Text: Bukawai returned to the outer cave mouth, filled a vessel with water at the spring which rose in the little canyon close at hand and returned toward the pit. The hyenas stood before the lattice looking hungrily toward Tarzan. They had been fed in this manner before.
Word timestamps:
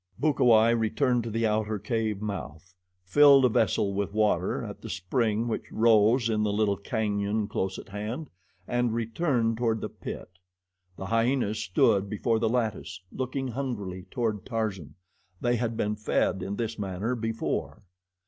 Bukawai 0.19 0.71
returned 0.71 1.23
to 1.25 1.29
the 1.29 1.45
outer 1.45 1.77
cave 1.77 2.23
mouth, 2.23 2.73
filled 3.05 3.45
a 3.45 3.49
vessel 3.49 3.93
with 3.93 4.13
water 4.15 4.63
at 4.63 4.81
the 4.81 4.89
spring 4.89 5.47
which 5.47 5.71
rose 5.71 6.27
in 6.27 6.41
the 6.41 6.51
little 6.51 6.75
canyon 6.75 7.47
close 7.47 7.77
at 7.77 7.89
hand 7.89 8.31
and 8.67 8.95
returned 8.95 9.57
toward 9.57 9.79
the 9.79 9.89
pit. 9.89 10.39
The 10.97 11.05
hyenas 11.05 11.59
stood 11.59 12.09
before 12.09 12.39
the 12.39 12.49
lattice 12.49 12.99
looking 13.11 13.49
hungrily 13.49 14.07
toward 14.09 14.43
Tarzan. 14.43 14.95
They 15.39 15.57
had 15.57 15.77
been 15.77 15.95
fed 15.95 16.41
in 16.41 16.55
this 16.55 16.79
manner 16.79 17.13
before. 17.13 17.83